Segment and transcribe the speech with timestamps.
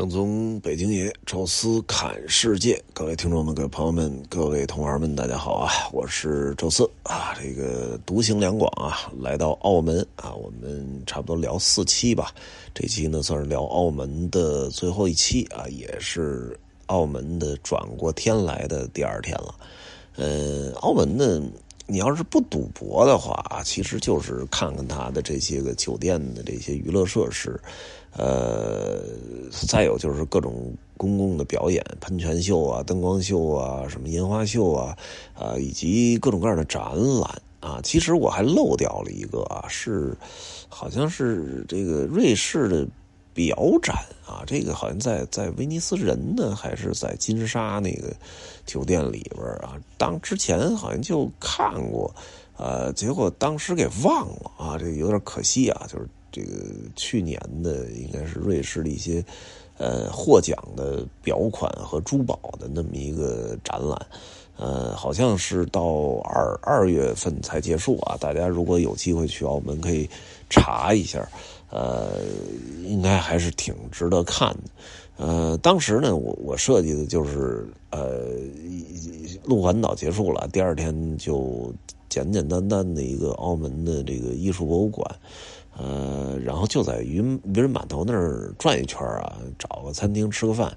[0.00, 2.82] 正宗北京爷，宙斯侃世界。
[2.94, 5.70] 各位听众们、各位朋友们、各位同行们，大家好啊！
[5.92, 7.36] 我是宙斯啊。
[7.38, 12.34] 这个独行两广啊，来到澳门啊，我们差不多聊四期吧。
[12.72, 19.54] 这期呢，算是聊澳门的最后一期啊，也是澳门的转过天来的第二天了。
[20.16, 21.42] 呃，澳门呢，
[21.90, 27.60] 你要是不赌博的话，其实就是看看它的这些个酒店的这些娱乐设施。
[28.12, 29.02] 呃，
[29.68, 34.96] 再有就是各种公共的表演，喷泉秀啊、灯光秀啊、什么烟花秀啊，
[35.34, 36.82] 啊，以及各种各样的展
[37.20, 37.80] 览啊。
[37.84, 40.16] 其实我还漏掉了一个啊，是
[40.68, 42.86] 好像是这个瑞士的
[43.34, 48.12] 表展啊，这个好像在在威尼斯人呢，还是在金沙那个
[48.66, 49.76] 酒店里边啊？
[49.96, 52.14] 当之前好像就看过，
[52.56, 56.08] 呃，结果当时给忘了啊，这有点可惜啊，就是。
[56.32, 59.20] 这个去年的应该是瑞士的一些
[59.78, 64.00] 呃获奖的表款和珠宝的那么一个展览，
[64.56, 68.16] 呃，好像是到二二月份才结束啊。
[68.20, 70.08] 大家如果有机会去澳门，可以
[70.48, 71.28] 查一下，
[71.70, 72.10] 呃，
[72.84, 74.70] 应该还是挺值得看的。
[75.16, 78.30] 呃，当时呢，我我设计的就是呃，
[79.44, 81.72] 鹿环岛结束了，第二天就
[82.08, 85.08] 简简单单的一个澳门的这个艺术博物馆。
[85.78, 90.76] 呃，然后就在渔渔人码头那儿转一圈啊，找个餐厅吃个饭，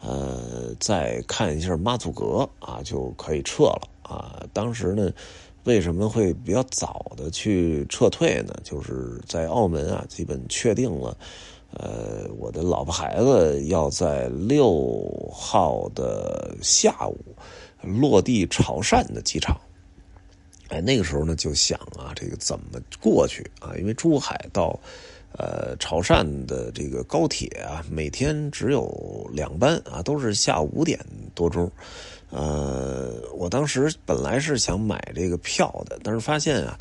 [0.00, 4.42] 呃，再看一下妈祖阁啊，就可以撤了啊。
[4.52, 5.12] 当时呢，
[5.64, 8.54] 为什么会比较早的去撤退呢？
[8.64, 11.16] 就是在澳门啊，基本确定了，
[11.74, 17.18] 呃，我的老婆孩子要在六号的下午
[17.82, 19.60] 落地潮汕的机场。
[20.68, 23.74] 哎，那个时候呢，就想啊，这个怎么过去啊？
[23.76, 24.78] 因为珠海到
[25.36, 30.98] 呃潮汕的这个高铁啊，每天只有两班啊，都是下午五点
[31.34, 31.70] 多钟。
[32.30, 36.78] 呃，我当时本来是想买这个票的，但是发现啊，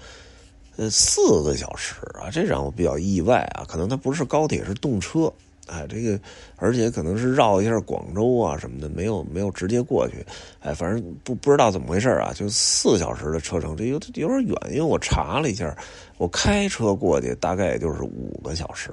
[0.77, 3.65] 呃，四个小时啊，这让我比较意外啊。
[3.67, 5.31] 可能它不是高铁，是动车。
[5.65, 6.19] 哎，这个
[6.55, 10.25] 而且可能是绕一下广州啊什么的，没有没有直接过去。
[10.61, 14.55] 哎，反正不不知道怎么回事啊，就四小时的车程，这有有点远。
[14.71, 15.77] 因为我查了一下，
[16.17, 18.89] 我开车过去大概也就是五个小时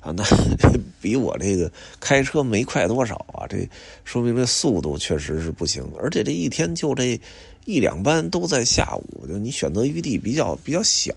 [0.00, 0.24] 啊，那
[1.00, 3.46] 比我这个开车没快多少啊。
[3.48, 3.68] 这
[4.04, 7.20] 说明这速度确实是不行，而且这一天就这。
[7.66, 11.12] 一两班都在下午，就你选择余地比较比较小。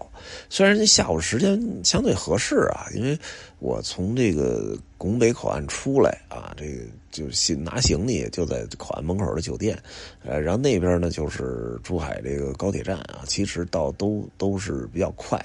[0.50, 3.18] 虽然下午时间相对合适啊，因为
[3.60, 9.82] 我从这个拱北口岸出来啊，这个就拿行李就在口岸门口的酒店，
[10.24, 15.40] 呃，然后那边呢就是珠海这个高铁站啊，其实到都都是比较快，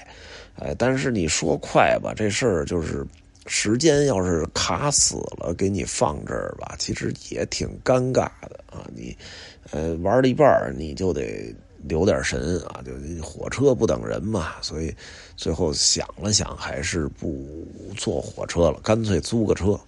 [0.57, 3.07] 哎，但是你说快吧，这事儿就是
[3.45, 9.17] 时间要是卡死了，给你放这儿吧，其实也挺尴尬的啊，你。
[9.71, 12.81] 呃，玩了一半你就得留点神啊！
[12.83, 12.91] 就
[13.23, 14.91] 火车不等人嘛，所以
[15.37, 19.79] 最后想了想，还是不坐火车了，干脆租个车。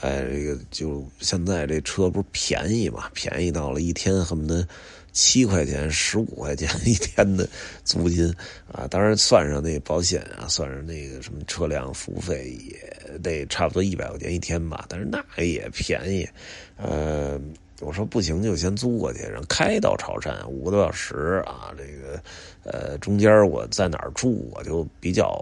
[0.00, 3.10] 哎，这个就现在这车不是便宜嘛？
[3.14, 4.66] 便宜到了一天恨不得
[5.12, 7.48] 七块钱、十五块钱一天的
[7.84, 8.32] 租金
[8.70, 8.86] 啊！
[8.88, 14.84] 当然算上那保险啊，算上那个什么车辆服务费，也得差不多一百块钱一天吧。
[14.88, 16.28] 但是那也便宜，
[16.76, 17.40] 呃。
[17.82, 21.74] 我说不行，就先租过去，然后开到潮汕五个多小时啊。
[21.76, 22.22] 这个，
[22.64, 25.38] 呃，中间我在哪儿住，我就比较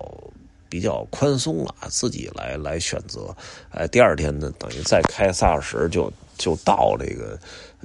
[0.69, 3.35] 比较宽松了，自己来来选择。
[3.71, 7.39] 哎，第二天呢，等于再开仨小时就就到这个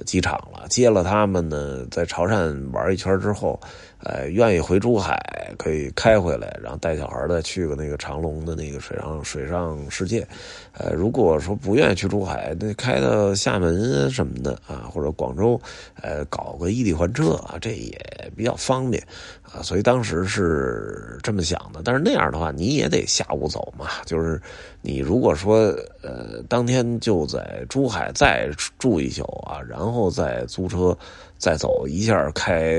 [0.04, 3.58] 机场了，接了他们呢，在潮汕玩一圈之后。
[4.02, 5.20] 呃，愿意回珠海
[5.58, 10.26] 可以开回来，然后带小孩再去个那个长隆的那个水上水上世界。
[10.72, 15.60] 呃，如果说不愿意去珠海，那开到厦门什么的啊，或者广州，
[16.00, 18.00] 呃，搞个异地还车啊，这也
[18.34, 19.06] 比较方便
[19.42, 19.60] 啊。
[19.60, 21.82] 所以当时是这么想的。
[21.84, 23.86] 但是那样的话，你也得下午走嘛。
[24.06, 24.40] 就是
[24.80, 28.39] 你如果说呃当天就在珠海再
[28.78, 30.96] 住一宿啊，然后再租车。
[31.38, 32.76] 再走一下开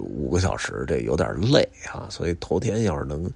[0.00, 1.60] 五个小时，这有点累
[1.92, 2.06] 啊。
[2.08, 3.30] 所以头天要是能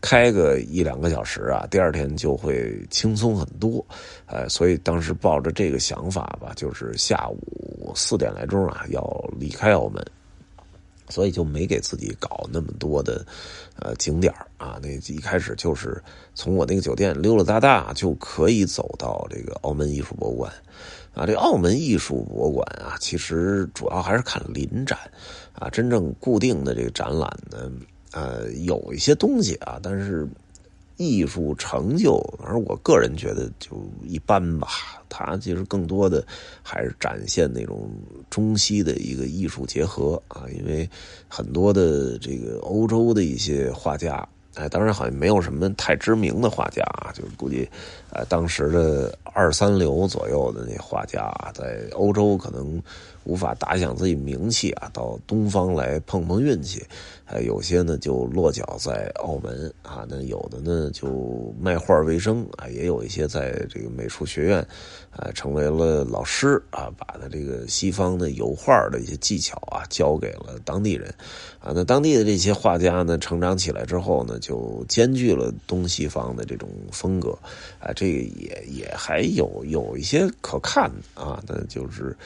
[0.00, 3.84] 开个一两个小时啊，第二天就会轻松很多。
[4.24, 9.04] 呃，所以当时抱着这个想法吧，就是下午四点来钟啊要
[9.38, 10.02] 离开澳门，
[11.08, 13.24] 所以就没给自己搞那么多的
[13.76, 14.78] 呃景点啊。
[14.82, 16.02] 那一开始就是
[16.34, 20.52] 从我那个酒店溜溜达达就可以走到这个澳门艺术博物馆。
[21.14, 24.96] 啊，这澳门艺术博物馆啊，其实主要还是看临展，
[25.52, 27.72] 啊，真正固定的这个展览呢，
[28.12, 30.28] 呃，有一些东西啊，但是
[30.98, 34.68] 艺术成就，而我个人觉得就一般吧。
[35.08, 36.22] 他其实更多的
[36.62, 37.90] 还是展现那种
[38.28, 40.86] 中西的一个艺术结合啊，因为
[41.26, 44.28] 很多的这个欧洲的一些画家。
[44.54, 47.68] 哎，当然好像没有什么太知名的画家啊，就是估计，
[48.10, 52.82] 呃，当时的二三流左右的那画家，在欧洲可能
[53.24, 56.84] 无法打响自己名气啊，到东方来碰碰运气，
[57.26, 64.58] 呃，有些呢就落脚在澳门啊，那有的呢就卖画为生啊，也有一些在这个美术学院，
[65.10, 71.12] 啊，成为了老师啊，把他这个西方的油画的一些技巧啊，教给了当地人，
[71.60, 77.38] 啊，那当地的这些画家呢，成长起来之后呢，就兼具了东西方的这种风格，
[77.78, 82.16] 啊，这个也也还有有一些可看啊，那就是，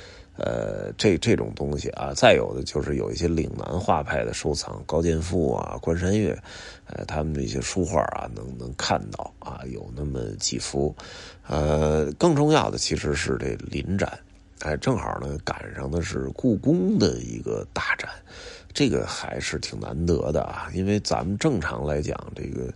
[0.42, 6.36] 呃，这这种东西啊，再有的就是有一些岭南画派的收藏，高剑父啊、关山月，
[6.86, 10.94] 呃，他们这些书画啊，能能看到啊，有那么几幅，
[11.46, 14.18] 呃，更重要的其实是这临展，
[14.60, 18.10] 哎，正好呢赶上的是故宫的一个大展。
[18.74, 22.72] 这个还是挺难得的啊，因为咱们正常来讲，这个。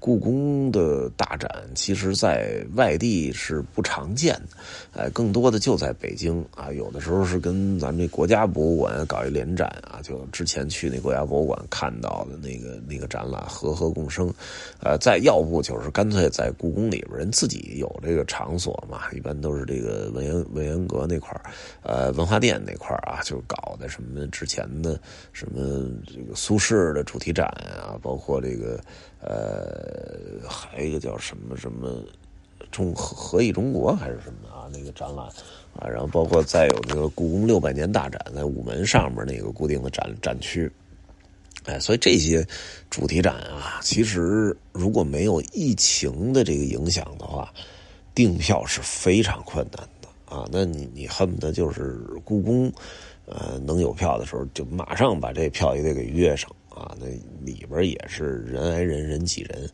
[0.00, 4.56] 故宫的大展，其实在外地是不常见的，
[5.02, 6.72] 哎，更多的就在北京啊。
[6.72, 14.32] 有的时候是跟咱们这国家博物馆搞一联展啊，就之前去那国家博物馆看到的那个那个展览“和和共生”，
[14.82, 21.38] 呃，再要不就是干脆在故宫里边人自己有这个场所嘛，一般都是这个文渊文渊阁那块
[21.82, 24.98] 呃，文化殿那块啊，就搞的什么之前的
[25.30, 28.80] 什么这个苏轼的主题展啊，包括这个。
[29.22, 32.02] 呃，呃还有一个叫什么什么
[32.70, 34.70] 中和合意中国还是什么啊？
[34.72, 35.26] 那个展览
[35.74, 40.70] 啊，然后包括再有那个故宫六百年大展，在午门上面那个固定的展展区，
[41.64, 42.46] 哎，所以这些
[42.88, 47.52] 主题展啊，其实如果没有疫情的这个影响的话，
[48.14, 50.46] 订票是非常困难的啊。
[50.52, 52.72] 那你你恨不得就是故宫
[53.26, 56.48] 呃能有票的时候，就马上把这票也得给约上。
[56.70, 57.06] 啊，那
[57.44, 59.68] 里边也是人挨人，人挤人。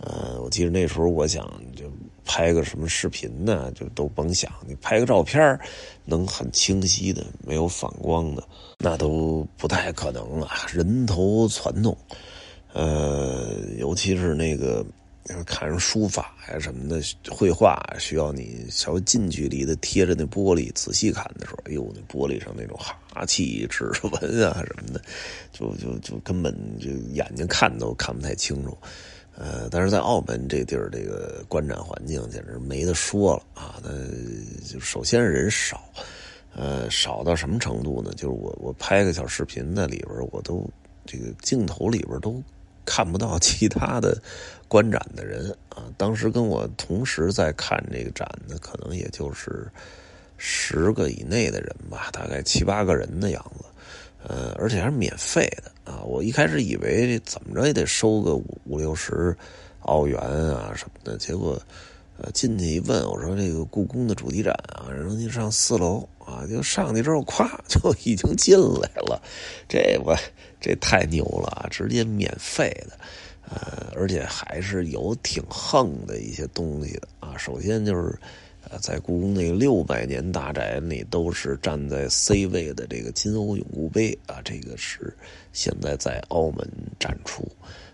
[0.00, 1.44] 呃，我记得那时候我想
[1.76, 1.90] 就
[2.24, 5.58] 拍个什么视频呢，就都甭想，你拍个照片
[6.04, 8.42] 能很清晰的，没有反光的，
[8.78, 11.96] 那都不太可能啊，人头攒动。
[12.72, 14.84] 呃，尤其是那个。
[15.44, 25.02] 看上书法呀什么的，绘画需要你稍微近距离的贴着那玻璃仔细看的时候，哎呦，那玻璃上那种哈气、指 纹啊什么的，
[25.52, 28.76] 就就就根本就眼睛看都看不太清楚。
[29.36, 33.80] 呃，但是在澳门这地儿，这个观展环境简直没得说了啊！
[33.84, 33.90] 那
[34.66, 35.80] 就首先人少，
[36.56, 38.10] 呃，少到什么程度呢？
[38.16, 40.68] 就是我我拍个小视频在里边，我都
[41.06, 42.42] 这个镜头里边都。
[42.88, 44.16] 看不到其他的
[44.66, 45.84] 观展的人啊！
[45.98, 49.70] 当时跟我同时在看这个展的，可能也就是
[50.38, 53.66] 十个以内的人吧，大概七八个人的样子。
[54.26, 56.00] 呃，而且还是免费的啊！
[56.02, 59.36] 我一开始以为怎么着也得收个五五六十
[59.82, 61.60] 澳元啊什么的，结果
[62.18, 69.22] 呃进去一问，我说这个故宫的主题展啊，让您上四楼啊，就上去之后，咵 就已经进来了，
[69.66, 70.14] 这我。
[70.60, 71.68] 这太牛了啊！
[71.70, 72.98] 直接免费的，
[73.48, 77.38] 呃，而且还是有挺横的一些东西的啊。
[77.38, 78.18] 首先就是，
[78.68, 85.16] 呃，在故宫那六百年大宅里，都是站在 C 位的这个金瓯永固杯啊，这个是
[85.52, 87.48] 现在在澳门展出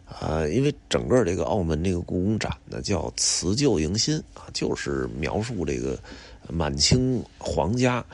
[0.07, 0.49] 啊。
[0.49, 5.99] 因为整个这个澳门这个故宫展呢，叫辞旧迎新啊，就是描述这个
[6.49, 8.05] 满清皇家。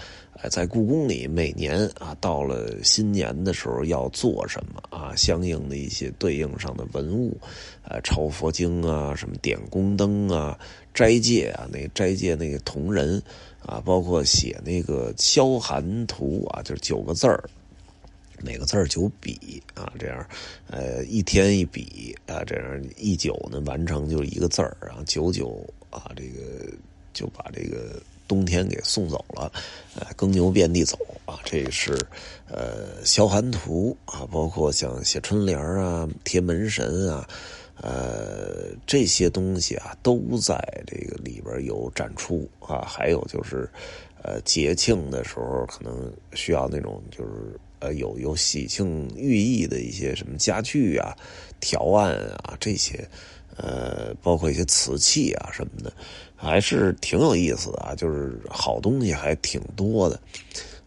[0.49, 5.14] 在故宫里，每年啊，到了新年的时候要做什么啊？
[5.14, 7.37] 相应的一些对应上的文物，
[7.82, 10.58] 呃，抄佛经啊，什么点宫灯啊，
[10.94, 13.22] 斋戒啊，那斋戒那个铜人
[13.66, 17.44] 啊，包括写那个消寒图啊，就是九个字儿，
[18.42, 20.26] 每个字儿九笔啊，这样，
[20.70, 26.72] 呃，一天一笔啊，这样一九呢完成就是一个字儿，然后九九啊，这个
[27.12, 28.00] 就把这个。
[28.30, 29.50] 冬天给送走了，
[29.96, 31.99] 呃，耕牛遍地走啊，这是
[32.49, 37.28] 呃消寒图啊，包括像写春联啊、贴门神啊，
[37.82, 40.56] 呃这些东西啊，都在
[40.87, 42.82] 这个里边有展出啊。
[42.87, 43.68] 还有就是
[44.22, 51.16] 呃节庆的时候，可能需要那种就是呃有有喜庆寓意的一些什么家具啊、
[51.58, 53.04] 条案啊这些。
[53.56, 55.92] 呃，包括一些瓷器啊什么的，
[56.40, 57.94] 还是挺有意思的啊。
[57.94, 60.18] 就是好东西还挺多的，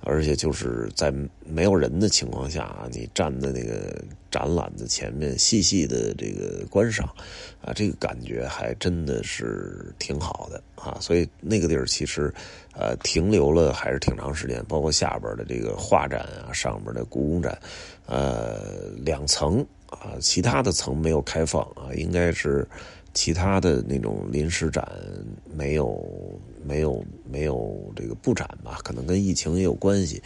[0.01, 1.13] 而且就是在
[1.45, 7.07] 没有人的情况下啊，你站在那个展览的前面，细细的这个观赏，
[7.61, 10.97] 啊，这个感觉还真的是挺好的啊。
[10.99, 12.33] 所以那个地儿其实，
[12.73, 14.63] 呃，停留了还是挺长时间。
[14.65, 17.57] 包括下边的这个画展啊，上面的故宫展，
[18.07, 22.67] 呃，两层啊，其他的层没有开放啊，应该是。
[23.13, 24.87] 其他的那种临时展
[25.55, 26.03] 没有
[26.65, 30.21] 没有没有这个布展吧，可能跟疫情也有关系。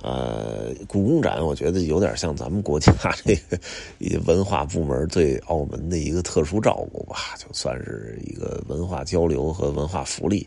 [0.00, 2.92] 呃，故宫展我觉得有点像咱们国家
[3.24, 3.58] 这个
[4.26, 10.46] 文化部门对澳门的一个特殊照顾吧，就算是一个文化交流和文化福利。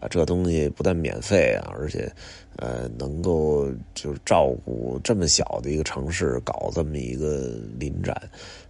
[0.00, 2.10] 啊，这东西不但免费啊，而且
[2.56, 8.14] 呃能够就是照顾这么小的一个城市搞这么一个临展。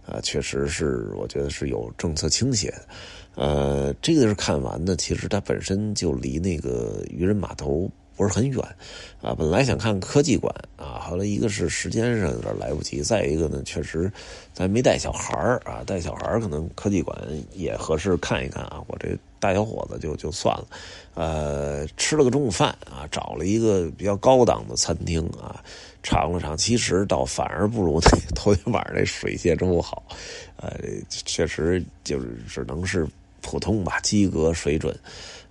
[0.05, 2.73] 啊，确实是，我觉得是有政策倾斜。
[3.35, 8.61] 呃，这个是看完的，其实它本身就离那个渔人码头不是很远。
[9.21, 14.11] 啊，本来想看科技馆啊，后来一个是时间上有点来不及，再一个呢，确实
[14.53, 15.33] 咱没带小孩
[15.63, 17.17] 啊，带小孩可能科技馆
[17.53, 18.83] 也合适看一看啊。
[18.87, 20.67] 我这大小伙子就就算了。
[21.13, 25.63] 呃，吃了个中午饭啊，找了一个比较高档的餐厅啊。
[26.01, 30.01] 尝了尝，其实倒反而不如那头天晚上那水蟹粥好，
[30.55, 33.05] 呃，确实就是只能是
[33.41, 34.97] 普通吧，及格水准，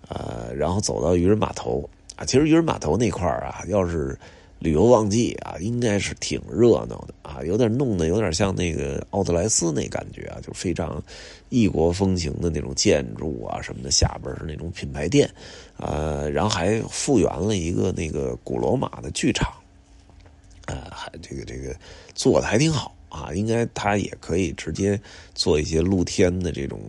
[0.09, 1.87] 呃，然后走到渔人码头
[2.19, 4.19] 啊，其实渔人码头那块啊，要是
[4.59, 11.01] 旅游旺季啊，应该是挺热闹的啊，有点弄得有点像那个奥特莱斯那感觉啊，就非常
[11.49, 15.31] 异国风情的那种建筑啊什么的，下边是那种品牌店，
[15.77, 19.53] 呃，然后还复原了一个那个古罗马的剧场。
[20.67, 21.75] 呃，还这个这个
[22.15, 25.01] 做的还挺好啊，应该他也可以直接
[25.35, 26.81] 做一些露天的这种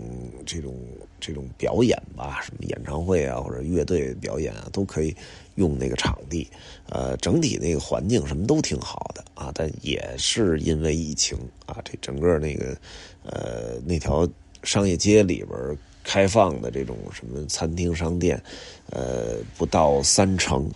[0.45, 0.75] 这种
[1.19, 5.15] 这种表演吧，什么演唱会啊或者乐队表演啊，都可以
[5.55, 6.47] 用那个场地。
[6.89, 12.77] 呃，整体那个环境什么都挺好的啊，但也是因为疫情啊，这整个那个
[13.23, 14.27] 呃那条
[14.63, 15.77] 商业街里边。
[16.09, 18.41] 开放的这种什么餐厅、商店，
[18.89, 20.67] 呃，不到三成，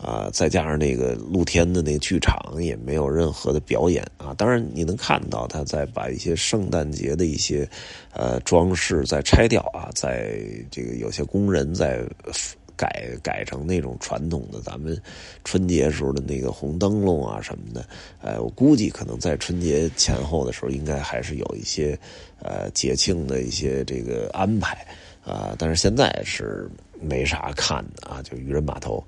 [0.00, 4.32] 啊，再加上那个露天的那个剧场，也没有任何的表演啊。
[4.34, 7.68] 当然，你能看到他在把一些圣诞节的一些
[8.12, 10.38] 呃装饰在拆掉啊，在
[10.70, 12.00] 这个有些工人在。
[12.76, 15.00] 改改成那种传统的咱们
[15.44, 17.88] 春节时候的那个红灯笼啊什么的，
[18.20, 21.98] 呃，我估计可能在春节前后的时候，应该还是有一些
[22.42, 24.86] 呃节庆的一些这个安排
[25.24, 25.54] 啊。
[25.58, 26.68] 但是现在是
[27.00, 29.02] 没啥看的啊，就渔人码头。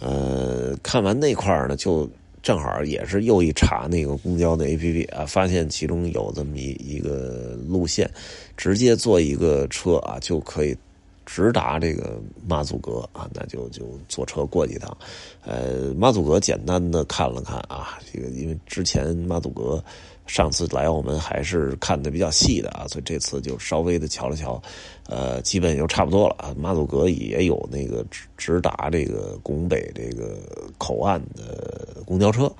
[0.00, 2.10] 呃，看完那块呢，就
[2.42, 8.10] 正好也是又一查那个公交的 APP 啊，发现其中有这么一一个路线，
[8.56, 10.76] 直接坐一个车啊就可以。
[11.24, 14.96] 直达这个妈祖阁啊，那就就坐车过几趟。
[15.44, 19.82] 呃，妈祖阁简单的看了看啊，这个因为之前妈祖阁
[20.26, 24.62] 上次来我们还是看的比较细的啊，所以这次就稍微的瞧了瞧，
[25.08, 26.54] 呃，基本也就差不多了啊。
[26.56, 30.38] 妈祖阁也有那个直直达这个拱北这个
[30.78, 32.52] 口岸的公交车，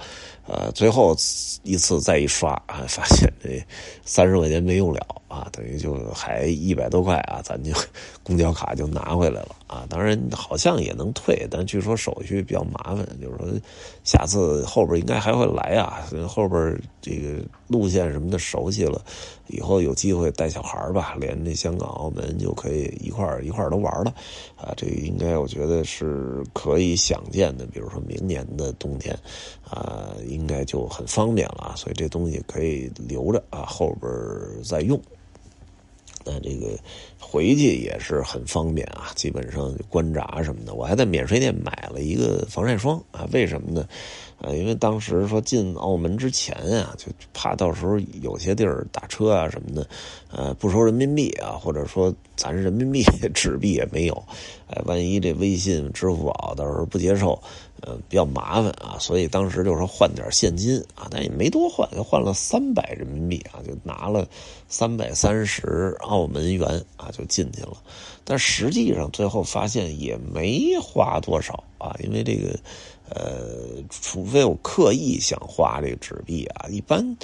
[0.47, 1.17] 呃，最后
[1.63, 3.63] 一次再一刷啊， 发现这
[4.05, 5.01] 三十块钱没用了。
[5.33, 7.73] 啊，等于就还一百多块啊， 咱就
[8.23, 9.87] 公交卡就拿回来了啊。
[9.89, 12.99] 当然好像也能退，但据说手续比较麻烦。
[13.19, 13.49] 就是说，
[14.05, 16.07] 下次后边应该还会来啊。
[16.29, 19.03] 后边这个路线什么的熟悉了，
[19.47, 24.13] 以后有机会带小孩吧，连那香港、澳门就可以一块一块都玩了
[24.55, 24.75] 啊。
[24.77, 27.65] 这应该我觉得是可以想见的。
[27.65, 29.19] 比如说明年的冬天
[29.69, 31.75] 啊，应该就很方便了。
[31.77, 34.11] 所以这东西可以留着啊，后边
[34.65, 35.01] 再用。
[36.25, 36.79] 那这个
[37.19, 43.29] 回去也是很方便啊，基本上关闸什么的，我还在免税店买了一个防晒霜啊。
[43.33, 43.89] 为什么呢？
[44.41, 49.89] 呃，因为当时说进澳门之前啊，就怕到时候有些地儿打车啊什么的，
[50.31, 53.03] 呃，不收人民币啊，或者说咱人民币
[53.35, 54.25] 纸币也没有，
[54.69, 57.37] 哎，万一这微信、支付宝到时候不接受。
[57.85, 64.25] 呃，比较麻烦啊，所以当时就说换点现金啊，但也没多换，就换了三百人民币啊，就拿了
[64.69, 67.77] 三百三十澳门元啊，就进去了。
[68.25, 72.57] 但实际上最后发现也没花多少啊，因为这个
[73.11, 77.17] 呃，除非我刻意想花这个纸币啊，一般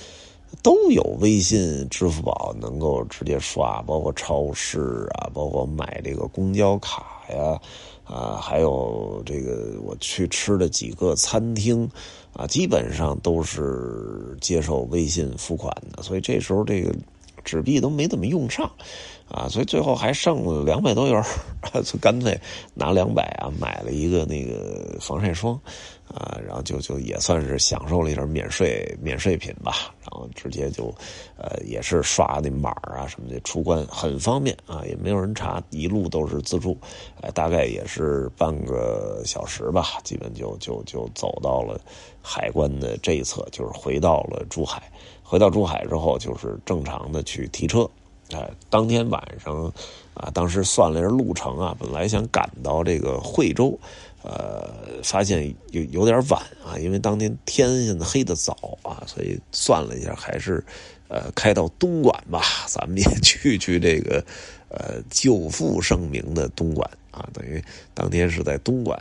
[0.61, 7.61] 都有微信、支付宝能够直接刷，包括超市啊，包括买这个公交卡呀。
[8.09, 11.89] 啊，还有这个我去吃的几个餐厅，
[12.33, 16.91] 啊，基本上都是接受微信付款的，所以这时候这个
[17.49, 18.71] 纸币都没怎么用上，
[19.31, 21.25] 啊，所以最后还剩了两百多元
[21.83, 22.39] 就干脆
[22.75, 25.59] 拿两百啊买了一个那个防晒霜，
[26.13, 30.95] 啊，然后就就也算是享受了一点免税免税品吧，然后直接就，
[31.39, 36.77] 呃，也是刷那码啊什么的出关很方便啊，也没有人查，一路都是自助，
[37.23, 41.81] 哎，大概也是半个小时吧，基本就就就走到了
[42.23, 44.83] 海关的这一侧，就是回到了珠海，
[45.29, 47.87] 回到珠海之后就是正常的去提车。
[48.33, 49.71] 哎，当天晚上，
[50.15, 53.79] 啊，当时算了一下路程啊，本来想赶到这个惠州，
[54.23, 54.71] 呃，
[55.03, 60.65] 发现有有点晚啊，因为当天天现在黑的早啊，所以算了一下，还是，
[61.09, 64.25] 呃，开到东莞吧，咱们也去去这个，
[64.71, 68.99] 呃，久负盛名的东莞啊，等于当天是在东莞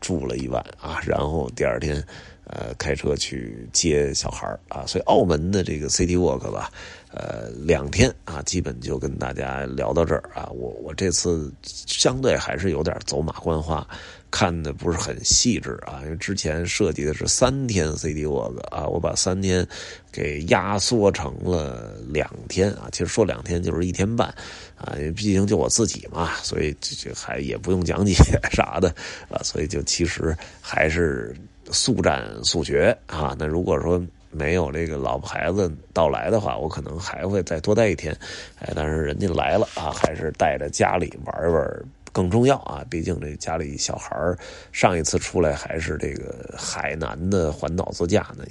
[0.00, 2.02] 住了一晚啊，然后第二天。
[2.48, 6.70] 呃，开车去接小孩啊，所以澳门的这个 City Walk 吧，
[7.10, 10.48] 呃，两天啊，基本就跟大家聊到这儿啊。
[10.54, 13.84] 我我这次相对还是有点走马观花，
[14.30, 19.66] 看的不是很细致啊，因为之前设计的是三天 City Walk 啊，我把三天
[20.12, 22.88] 给压缩成了两天啊。
[22.92, 24.28] 其实说两天就是一天半
[24.76, 28.14] 啊，因为毕竟就我自己嘛，所以这这还也不用讲解
[28.52, 28.88] 啥的
[29.28, 31.34] 啊，所以就其实还是。
[31.72, 33.34] 速战速决啊！
[33.38, 38.16] 那如果说没有这个老婆孩子到来的话，我可能还会再多待一天。
[38.58, 42.84] 哎，但是人家来了啊，还是带着家里玩玩更重要啊！
[42.90, 44.16] 毕竟这家里小孩
[44.72, 48.44] 上一次出来还是这个海南的环岛自驾呢，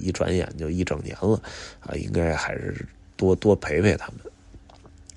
[0.00, 1.40] 一转眼就一整年了
[1.80, 4.16] 啊，应该还是多多陪陪他们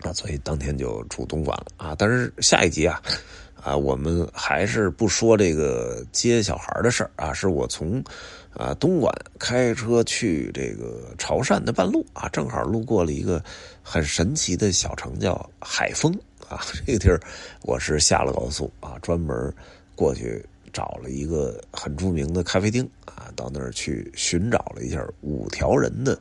[0.01, 0.13] 啊。
[0.13, 1.96] 所以当天就住东莞了啊。
[1.98, 3.01] 但是下一集啊。
[3.63, 8.01] 啊，我们还是不说这个接小孩的事儿啊，是我从
[8.54, 13.44] 啊东莞开车去这个潮汕的半路啊，正好路过了一个
[13.84, 16.13] 很神奇的小城，叫海丰
[16.48, 16.62] 啊。
[16.86, 17.20] 这个地儿
[17.63, 19.54] 我是下了高速啊，专门
[19.96, 26.18] 过去找了一个很著名的咖啡厅啊，到那儿去寻找了一下五条人的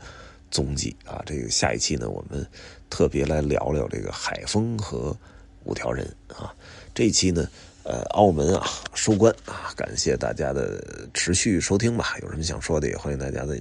[0.50, 1.22] 踪迹啊。
[1.24, 2.44] 这个下一期呢，我们
[2.90, 5.16] 特别来聊聊这个海丰和
[5.64, 6.52] 五条人啊。
[6.98, 7.48] 这一期呢，
[7.84, 10.82] 呃，澳门啊收官啊，感谢大家的
[11.14, 12.16] 持续收听吧。
[12.22, 13.54] 有什么想说的，也欢迎大家在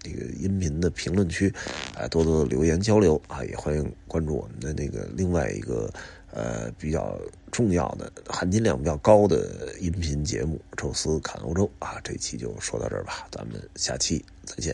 [0.00, 1.52] 这个音频的评论区
[1.98, 5.92] 啊多多留言交流啊，也欢迎关注我们的那个另外一个
[6.30, 7.18] 呃比较
[7.50, 12.00] 重要的含金量比较高的音频节目《宙斯侃欧洲》啊。
[12.04, 14.72] 这期就说到这儿吧，咱们下期再见。